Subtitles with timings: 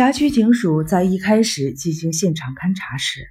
[0.00, 3.28] 辖区警署在一开始进行现场勘查时，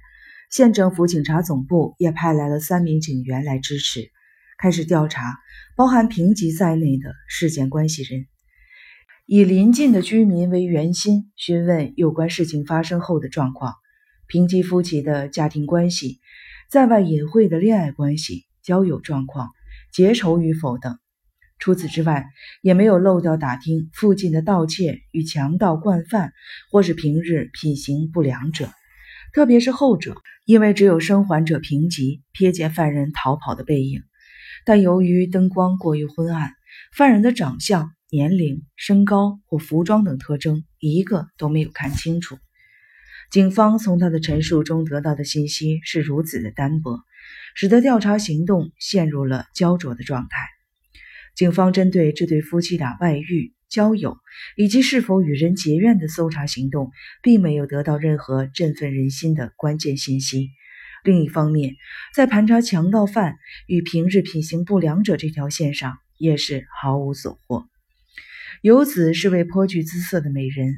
[0.52, 4.12] 县政府警察总部也派来了三名警员来支持，
[4.56, 5.36] 开始调查
[5.76, 8.26] 包含平吉在内的事件关系人，
[9.26, 13.74] 以邻近的居民为圆心，询问有关事情发生后的状况，
[14.28, 16.20] 平吉夫妻的家庭关系，
[16.70, 19.48] 在外隐晦的恋爱关系、交友状况、
[19.92, 21.00] 结仇与否等。
[21.60, 22.24] 除此之外，
[22.62, 26.32] 也没有漏掉打听附近的盗窃与强盗惯犯，
[26.72, 28.70] 或是平日品行不良者。
[29.32, 34.02] 特别是后者，因为只有生还者平吉瞥见犯人逃跑的背影，
[34.64, 36.50] 但由于灯光过于昏暗，
[36.96, 42.38] 犯人的长相、年龄、身高或服装等特征一个都没有看清楚。
[43.30, 46.98] 警方从他的陈述中得到的信息是如此的单薄，
[47.54, 50.59] 使得调查行动陷入了焦灼的状态。
[51.34, 54.18] 警方针对这对夫妻俩外遇、交友
[54.56, 56.90] 以及是否与人结怨的搜查行动，
[57.22, 60.50] 并没有得到任何振奋人心的关键信息。
[61.02, 61.76] 另一方面，
[62.14, 63.36] 在盘查强盗犯
[63.66, 67.64] 与平日品行不良者这条线上，也是毫无所获。
[68.60, 70.74] 游子是位颇具姿色的美人，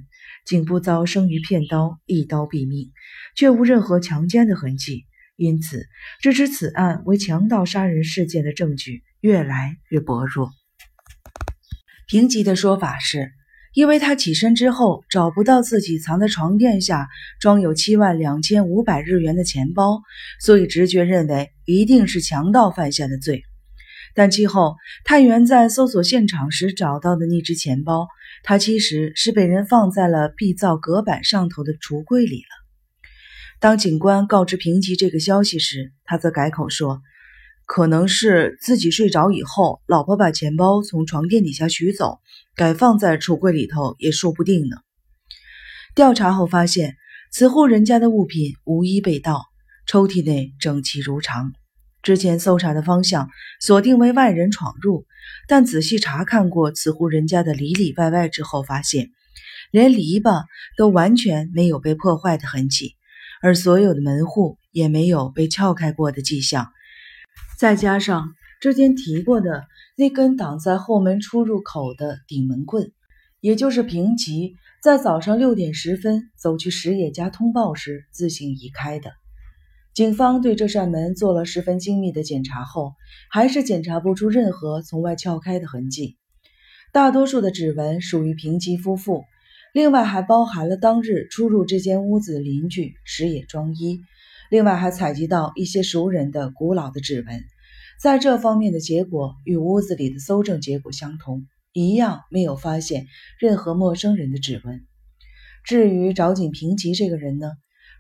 [0.47, 2.93] 颈部遭生鱼片刀一刀毙命，
[3.35, 5.87] 却无任何强奸的痕迹，因此
[6.21, 9.03] 支持此案为强盗杀人事件的证据。
[9.23, 10.51] 越来越薄弱。
[12.09, 13.31] 平吉的说法是，
[13.73, 17.07] 因为他起身之后找不到自己藏在床垫下
[17.39, 20.03] 装有七万两千五百日元的钱包，
[20.41, 23.45] 所以直觉认为一定是强盗犯下的罪。
[24.13, 24.75] 但其后
[25.05, 28.09] 探员在搜索现场时找到的那只钱包，
[28.43, 32.62] 它其实是被人放在了壁灶隔板上头的橱柜里了。
[33.63, 37.01] 当警官告知平吉这个消息时，他则改口说。
[37.65, 42.19] 可能是自己睡着以后，老婆把钱包从床垫底下取走，
[42.57, 44.79] 改放在橱柜里头，也说不定呢。
[45.95, 46.97] 调查后发现，
[47.31, 49.45] 此户人家的物品无一被盗，
[49.87, 51.53] 抽屉内整齐如常。
[52.03, 53.31] 之前搜查的方向
[53.61, 55.07] 锁定为外人闯入，
[55.47, 59.13] 但仔细查看过此户人家的里里外外之后，发现
[59.71, 60.47] 连篱笆
[60.77, 62.97] 都完全没有被破坏的痕迹，
[63.43, 66.69] 而所有的门户也没有被撬开过的迹象。
[67.59, 69.65] 再加上之前提过的
[69.97, 72.93] 那根挡在后门出入口的顶门棍，
[73.41, 79.11] 也就是平吉在早上六点十分走去石野家通报时自行移开的。
[79.95, 82.95] 警方对这扇门做了十分精密的检查后，
[83.31, 86.17] 还是检查不出任何从外撬开的痕迹。
[86.93, 89.25] 大多数的指纹属于平吉夫妇，
[89.73, 94.03] 另外还包含了当日出入这间屋子的邻居石野庄一。
[94.51, 97.43] 另外还采集到一些熟人的古老的指纹，
[97.99, 103.07] 在这方面的结果与屋子里的搜证结果相同，一样没有发现
[103.41, 104.83] 任何陌生人的指纹。
[105.65, 107.53] 至于找井平吉这个人呢，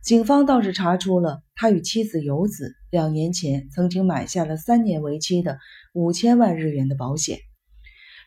[0.04, 5.58] 警方倒是查出了他与妻子游子两年前曾经买下了三年为期的
[5.94, 7.38] 五千万日元的保险。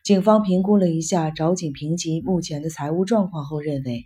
[0.06, 4.06] 警方评估了一下找井平吉目前的财务状况后认为。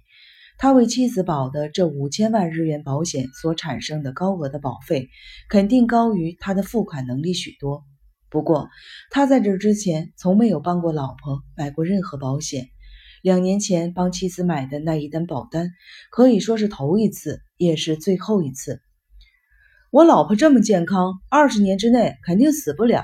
[0.58, 5.10] 他为妻子保的这五千万日元保险所产生的高额的保费，
[5.50, 7.84] 肯定高于他的付款能力许多。
[8.30, 8.70] 不过，
[9.12, 12.70] 他在这之前从没有帮过老婆买过任何保险。
[13.22, 15.70] 两年前帮妻子买的那一单保单，
[16.12, 18.80] 可以说是头一次，也是最后一次。
[19.92, 23.04] 我老婆这么健康，二十年之内肯定死不了。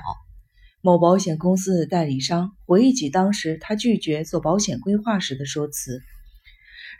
[0.86, 6.00] 某保险公司的代理商回忆起当时他拒绝做保险规划时的说辞。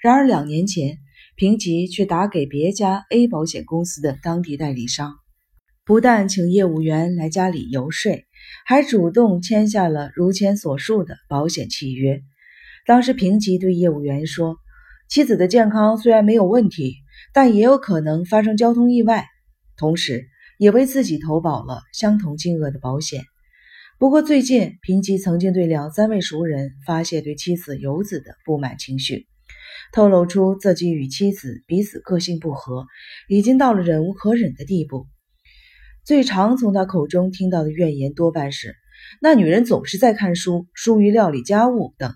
[0.02, 0.98] 然而两年前，
[1.36, 5.14] 平吉却打给别家 A 保险公司的当地代理商，
[5.84, 8.24] 不但请业务员来家里游说，
[8.64, 12.24] 还主动签下了如前所述的保险契约。
[12.86, 14.56] 当时平吉对业务员说
[15.08, 16.96] ：“妻子的健康虽然没有问题，
[17.32, 19.26] 但也有可能发生交通意外。”
[19.78, 20.26] 同时，
[20.58, 23.22] 也为自己投保了相同金额的保险。
[23.98, 29.26] 不过，最近平吉曾经对两三位熟人发泄对妻子游子的不满情绪。
[29.90, 32.86] 透露出自己与妻子彼此个性不合，
[33.26, 35.06] 已经到了忍无可忍的地步。
[36.04, 38.76] 最常从他口中听到的怨言多半是：
[39.22, 42.12] 那女人总是在看书，疏于料理家务等。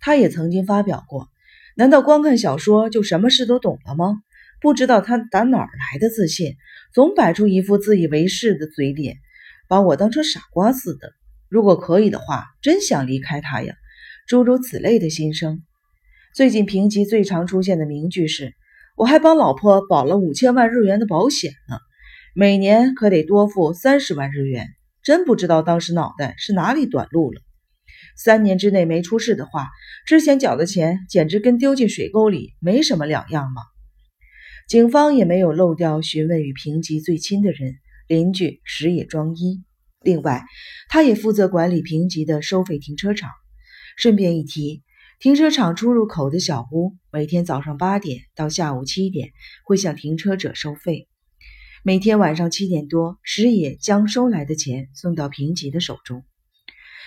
[0.00, 1.28] 他也曾经发表过：
[1.76, 4.22] 难道光看小说就什么事都懂了吗？
[4.62, 6.54] 不知道他打哪儿来的自信，
[6.94, 9.18] 总摆出一副自以为是的嘴脸，
[9.68, 11.12] 把我当成傻瓜似的。
[11.48, 13.74] 如果可以的话，真想离开他呀！
[14.26, 15.62] 诸如此类的心声。
[16.34, 18.54] 最近评级最常出现的名句是
[18.96, 21.78] ：“我还帮老婆保了五千万日元的保险呢，
[22.34, 24.66] 每年可得多付三十万日元。”
[25.04, 27.40] 真不知道当时脑袋是哪里短路了。
[28.16, 29.68] 三年之内没出事的话，
[30.04, 33.62] 之前缴的钱简直跟丢进水沟里没什么两样嘛。
[34.66, 39.62] 警方也没有漏掉询问与平吉最亲的人邻居石野庄一。
[40.02, 40.44] 另外，
[40.88, 43.30] 他也负责管理平吉的收费停车场。
[43.96, 44.82] 顺便一提，
[45.18, 49.30] 停车场出入口的小屋每天早上八点到下午七点
[49.64, 51.08] 会向停车者收费。
[51.82, 56.24] 每天晚上七点多，石野将收来的钱送到平吉的手中。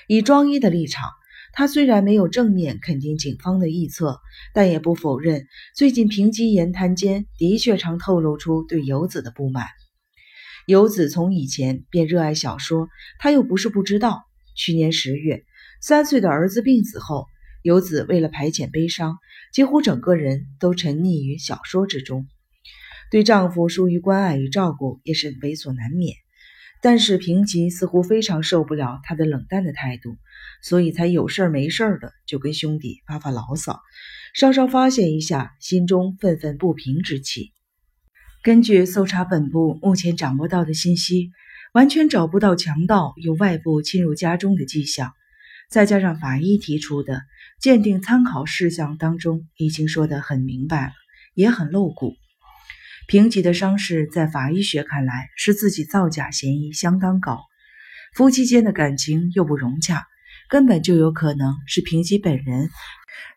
[0.08, 1.10] 以庄一的立场，
[1.54, 4.20] 他虽然没有正面肯定警方的臆测，
[4.54, 9.68] 但也不否认最近平吉言谈间的确常透露出对游子的不满。
[10.70, 14.22] 游子从以前便热爱小说，他又不是不知道。
[14.56, 15.44] 去年十月，
[15.82, 17.26] 三岁的儿子病死后，
[17.64, 19.18] 游子为了排遣悲伤，
[19.52, 22.28] 几乎整个人都沉溺于小说之中。
[23.10, 26.16] 对丈夫疏于关爱与照顾也是为所难免。
[26.84, 30.20] 但是平吉似乎非常受不了他的冷淡的态度，
[30.62, 33.82] 所以才有事儿没事儿的就跟兄弟发发牢骚，
[34.36, 37.54] 稍稍发泄一下心中愤愤不平之气。
[38.42, 41.32] 根据搜查本部目前掌握到的信息，
[41.74, 45.12] 完全找不到强盗有外部侵入家中的迹象。
[45.70, 47.22] 再加上法医提出的
[47.60, 50.94] 鉴定参考事项当中已经说得很明白了，
[51.34, 52.16] 也很露骨。
[53.10, 57.42] 平吉的伤势在法医学看来是自己造假嫌疑相当高，
[58.14, 60.08] 夫妻间的感情又不融洽，
[60.48, 62.70] 根本就有可能是平吉本人。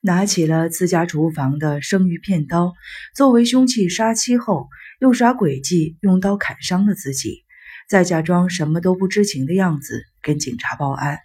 [0.00, 2.74] 拿起了自家厨房的生鱼片刀
[3.14, 4.68] 作为凶器杀妻后，
[5.00, 7.44] 又耍诡计用刀砍伤了自己，
[7.88, 11.18] 再假装什么都不知情的样子跟警察报案。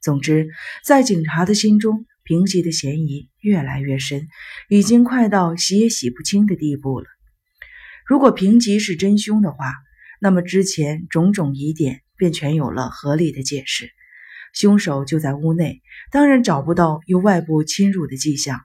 [0.00, 0.48] 总之，
[0.84, 4.28] 在警察的心中，平吉的嫌疑越来越深，
[4.68, 7.06] 已经快到洗也洗不清的地步了。
[8.06, 9.74] 如果平吉是真凶的话，
[10.20, 13.90] 那么之前种种疑点便全有了合理的解释。
[14.56, 18.62] 凶手就在屋内，当然找不到有外部侵入的迹象。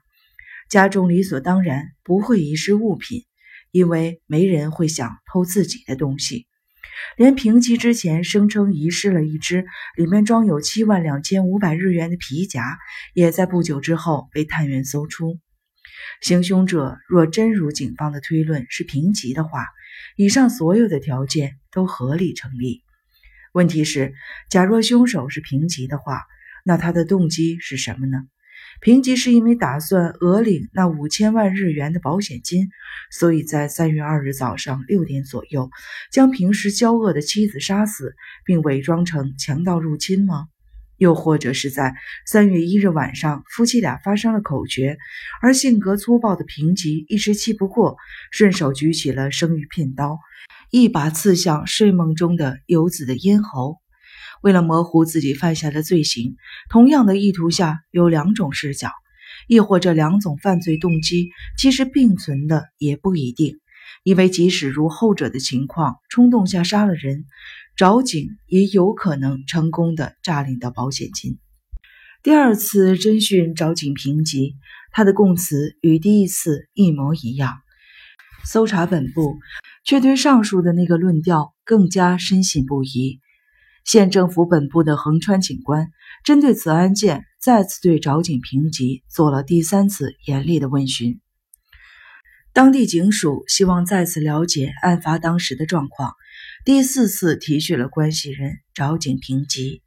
[0.70, 3.26] 家中理所当然不会遗失物品，
[3.72, 6.46] 因为没人会想偷自己的东西。
[7.18, 12.78] 连平吉之前声称遗失了一只里面装有七万两千五百日元的皮夹，
[13.12, 15.38] 也在不久之后被探员搜出。
[16.22, 19.66] 行凶者若真如警方的推论是平吉的话，
[20.16, 22.82] 以上所有的条件都合理成立。
[23.52, 24.14] 问题是，
[24.48, 26.22] 假若凶手是平吉的话，
[26.64, 28.24] 那他的动机是什么呢？
[28.80, 32.70] 平吉是因为打算讹领那五千万日元的保险金，
[33.10, 35.70] 所以在三月二日早上六点左右，
[36.10, 38.14] 将平时娇恶的妻子杀死，
[38.46, 40.46] 并伪装成强盗入侵吗？
[40.96, 41.94] 又或者是在
[42.24, 44.96] 三月一日晚上，夫妻俩发生了口角，
[45.42, 47.98] 而性格粗暴的平吉一时气不过，
[48.30, 50.18] 顺手举起了生鱼片刀。
[50.72, 53.76] 一把刺向睡梦中的游子的咽喉。
[54.40, 56.36] 为了模糊自己犯下的罪行，
[56.70, 58.90] 同样的意图下有两种视角，
[59.48, 61.28] 亦或这两种犯罪动机
[61.58, 63.58] 其实并存的也不一定。
[64.02, 67.26] 因为即使如后者的情况，冲动下杀了人，
[67.76, 71.38] 找警也有可能成功的诈领到保险金。
[72.22, 74.54] 第二次侦讯找警评级，
[74.90, 77.61] 他的供词与第一次一模一样。
[78.44, 79.38] 搜查本部。
[79.84, 83.18] 却对上述的那个论调更加深信不疑。
[83.84, 85.88] 县政府本部的横川警官
[86.24, 91.20] 针对此案件，再次对找井平吉做了第三次严厉的问询。
[92.52, 96.12] 当地警署希望再次了解案发当时的状况，
[96.64, 99.82] 第四次提取了关系人找井平吉，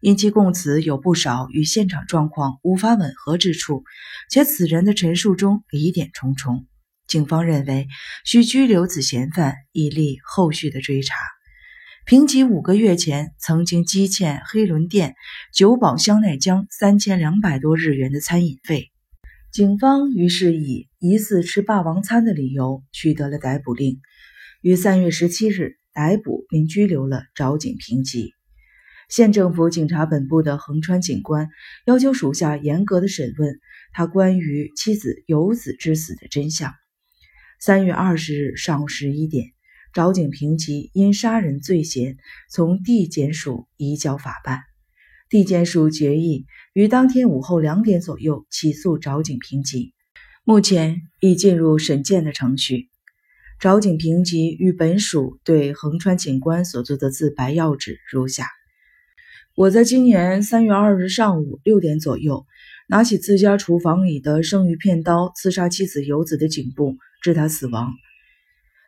[0.00, 3.84] 因其供词有不少与现场状况无法吻合之处，
[4.28, 6.66] 且此人的陈述中疑点重重。
[7.06, 7.88] 警方认为
[8.24, 11.14] 需拘留此嫌犯，以利后续的追查。
[12.04, 15.14] 平吉五个月前曾经积欠黑轮店
[15.52, 18.90] 九保香奈江三千两百多日元的餐饮费，
[19.50, 24.00] 警方于是以疑似吃霸王餐的理由取得了逮捕令，
[24.60, 28.34] 于三月十七日逮捕并拘留了找井平吉。
[29.08, 31.48] 县政府警察本部的横川警官
[31.86, 33.58] 要求属下严格的审问
[33.92, 36.72] 他关于妻子游子之死的真相。
[37.58, 39.52] 三月二十日上午十一点，
[39.94, 42.18] 找井平吉因杀人罪嫌
[42.50, 44.60] 从地检署移交法办。
[45.30, 49.94] 地检署决议于当天午后两点左右起诉找井平吉，
[50.44, 52.90] 目前已进入审检的程序。
[53.58, 58.46] 找井平吉与本署对横川警官所做的自白要旨如下：
[59.54, 62.44] 我在今年三月二日上午六点左右，
[62.86, 66.98] 拿起自家厨房里的生鱼片刀，刺杀妻子游子的颈部。
[67.22, 67.92] 致他死亡。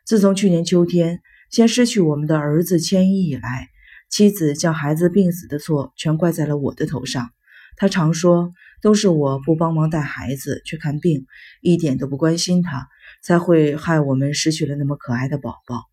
[0.05, 1.21] 自从去年秋天
[1.51, 3.69] 先失去我们的儿子千一以来，
[4.09, 7.29] 妻子将孩子病死的错全怪在了我的头上。
[7.75, 11.25] 他常说都是我不帮忙带孩子去看病，
[11.61, 12.87] 一点都不关心他，
[13.23, 15.83] 才会害我们失去了那么可爱的宝宝。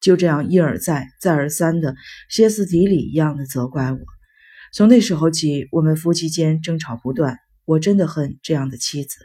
[0.00, 1.96] 就这样一而再、再而三的
[2.30, 3.98] 歇斯底里一样的责怪我。
[4.72, 7.38] 从那时候起，我们夫妻间争吵不断。
[7.64, 9.18] 我真的恨这样的妻子。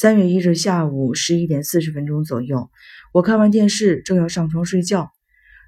[0.00, 2.70] 三月一日下午十一点四十分钟左右，
[3.12, 5.10] 我看完电视，正要上床睡觉。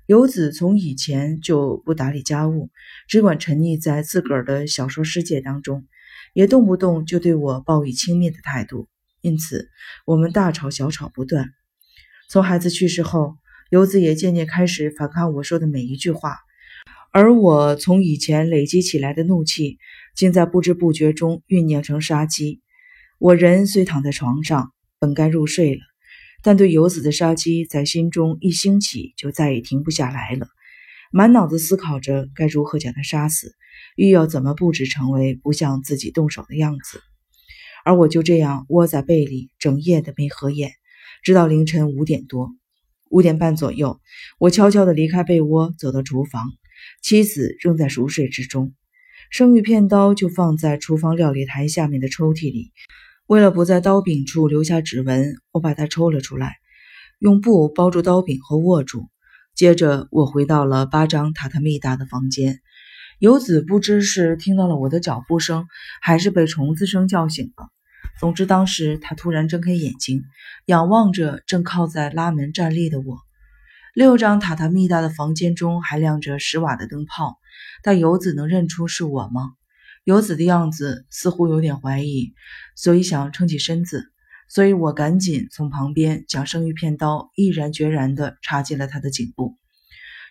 [0.07, 2.71] 游子从以前就不打理家务，
[3.09, 5.85] 只管沉溺在自个儿的小说世界当中，
[6.33, 8.89] 也动不动就对我报以轻蔑的态度。
[9.21, 9.69] 因此，
[10.07, 11.51] 我们大吵小吵不断。
[12.31, 13.35] 从孩子去世后，
[13.69, 16.39] 游子也渐渐开始反抗我说的每一句话，
[17.13, 19.77] 而我从以前累积起来的怒气，
[20.17, 22.62] 竟在不知不觉中酝酿成杀机。
[23.25, 25.81] 我人虽躺在床上，本该入睡了。
[26.43, 30.49] 但对游子的杀机在心中一兴起，就再也停不下来了，
[31.13, 33.55] 满脑子思考着该如何将他杀死，
[33.95, 37.01] 欲要怎么布置成为不像自己动手的样子。
[37.85, 40.73] 而我就这样窝在被里，整夜的没合眼，
[41.23, 42.51] 直到凌晨五点多，
[43.09, 44.01] 五点半左右，
[44.41, 46.43] 我悄悄地离开被窝，走到厨房，
[47.05, 48.75] 妻子仍在熟睡之中，
[49.31, 52.73] 生鱼片刀就放在厨房料理台下面的抽屉里。
[53.33, 56.57] 为了不在刀柄处留下指纹，我把它抽了出来，
[57.19, 59.09] 用布包住刀柄后握住。
[59.55, 62.61] 接着，我回到了八张榻榻米大的房间。
[63.19, 65.67] 游子不知是听到了我的脚步声，
[66.03, 67.69] 还是被虫子声叫醒了。
[68.21, 70.25] 总之，当时他突然睁开眼睛，
[70.67, 73.17] 仰望着正靠在拉门站立的我。
[73.95, 77.39] 六张榻榻米大的房间中还亮着十瓦的灯泡，
[77.83, 79.53] 但游子能认出是我吗？
[80.05, 82.35] 游子的样子似乎有点怀疑，
[82.75, 84.13] 所以想撑起身子，
[84.49, 89.59] 所以我赶紧从旁边将生鱼片刀毅然决然地插进了他的颈部。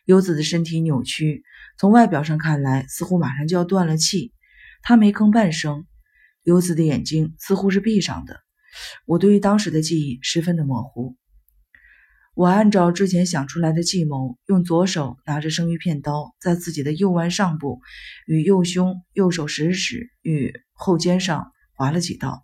[0.04, 1.44] 游子的身体扭曲，
[1.78, 4.34] 从外表上看来似乎马上就要断了气。
[4.82, 5.86] 他没吭半声。
[6.44, 8.40] 游子的眼睛似乎是闭上的。
[9.06, 11.16] 我对于当时的记忆十分的模糊。
[12.34, 17.82] 我按照之前想出来的计谋，用左手拿着生鱼片刀，在自己的右腕上部、
[18.26, 22.42] 与右胸、右手食指与后肩上划了几刀。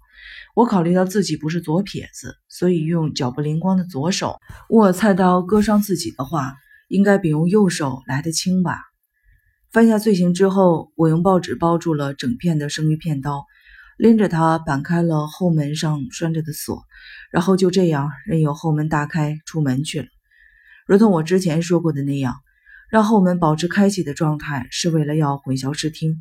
[0.55, 4.39] 我考虑到自己不是左撇子，所以用脚不灵光的左手
[4.69, 6.55] 握菜刀割伤自己的话，
[6.89, 8.81] 应该比用右手来得轻吧。
[9.71, 13.45] 犯下罪行之后，我用报纸包住了整片的生鱼片刀。
[13.97, 16.83] 拎着它，扳开了后门上拴着的锁，
[17.31, 20.07] 然后就这样任由后门大开，出门去了。
[20.85, 22.35] 如同我之前说过的那样，
[22.91, 26.15] 让后门保持开启的状态，是为了要混淆视听，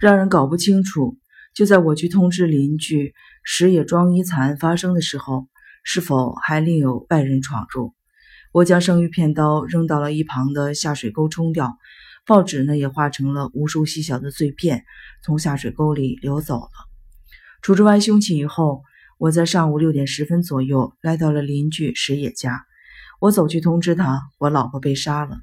[0.00, 1.16] 让人搞不清楚。
[1.54, 5.46] 就在我去通知邻居石野庄一惨案发生的时候，
[5.84, 7.94] 是否还另有外人闯入？
[8.52, 11.78] 我将生鱼片刀扔到了一旁的下水沟冲掉，
[12.26, 14.84] 报纸呢也化成了无数细小的碎片，
[15.22, 16.89] 从下水沟里流走了。
[17.62, 18.82] 处置完凶器以后，
[19.18, 22.64] 我在上午六点十分左右来到了邻居石野家。
[23.20, 25.38] 我走去通知他，我老婆被杀了。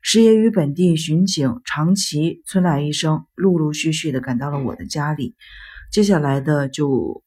[0.00, 5.34] 石野与本地巡警长崎村濑医生陆陆续续的赶到了我的家里。
[5.90, 7.24] 接下来的就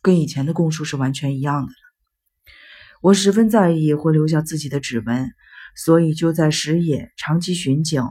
[0.00, 2.54] 跟以前的供述是完全一样的了。
[3.02, 5.32] 我十分在意会留下自己的指纹，
[5.76, 8.02] 所以就在石野长崎巡警。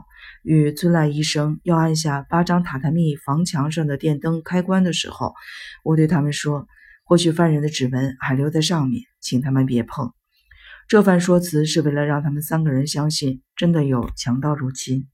[0.44, 5.34] 与村濑医生要按下八张榻榻米房墙上的电灯开关的时候，
[5.82, 6.68] 我对他们说
[7.04, 10.12] ：“或许犯人的指纹还留在上面，请他们别碰。”
[10.86, 15.08] 这番说辞是为了让他们三个人相信真的有强盗入侵。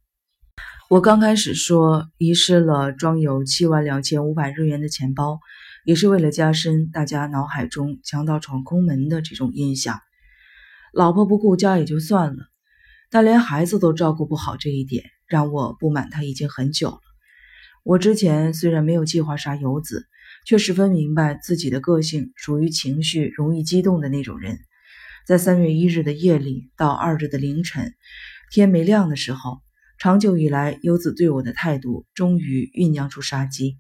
[0.88, 5.38] 我刚开始说遗失了装有七万两千五百日元的钱包，
[5.84, 10.00] 也是为了加深大家脑海中强盗闯空门的这种印象。
[10.92, 12.42] 老婆不顾家也就算了，
[13.08, 15.04] 但连孩子都照顾不好这一点。
[15.30, 17.00] 让我不满他已经很久了。
[17.82, 20.06] 我之前虽然没有计划杀游子，
[20.44, 24.58] 却十分明白自己的个性属于情绪容易激动的那种人。
[25.26, 27.94] 在三月一日的夜里到二日的凌晨，
[28.50, 29.60] 天没亮的时候，
[29.98, 33.78] 长久以来游子对我的态度终于酝酿出杀机。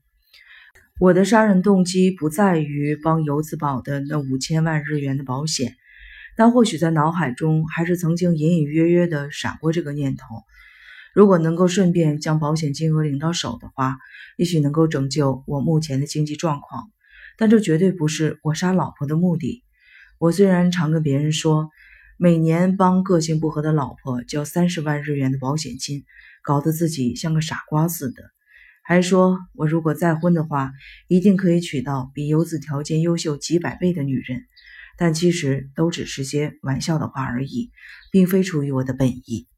[1.00, 5.74] 我的杀人动机不在于帮游子保的那五千万日元的保险，
[6.36, 10.26] 但或许在脑海中还是曾经隐隐约约的闪过这个念头。
[11.14, 13.98] 如果能够顺便将保险金额领到手的话，
[14.36, 16.90] 也许能够拯救我目前的经济状况。
[17.36, 19.64] 但这绝对不是我杀老婆的目的。
[20.18, 21.70] 我虽然常跟别人说，
[22.18, 26.04] 每年帮个性不合的老婆交三十万日元的保险金，
[26.42, 28.22] 搞得自己像个傻瓜似的，
[28.84, 30.72] 还说我如果再婚的话，
[31.08, 34.42] 一定可以娶到比游子条件优秀几百倍的女人。
[34.98, 37.70] 但其实都只是些玩笑的话而已，
[38.12, 39.48] 并非出于我的本意。